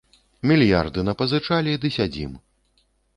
Мільярды 0.51 1.03
напазычалі 1.09 1.75
ды 1.83 1.87
сядзім. 1.97 2.33